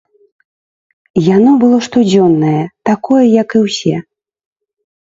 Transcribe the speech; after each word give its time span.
Яно 1.35 1.51
было 1.65 1.77
штодзённае, 1.89 2.63
такое, 2.93 3.23
як 3.41 3.49
і 3.61 3.67
ўсе. 3.69 3.95